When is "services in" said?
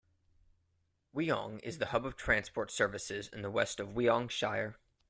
2.71-3.43